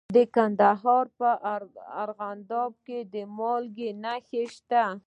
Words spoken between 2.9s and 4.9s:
د مالګې نښې شته.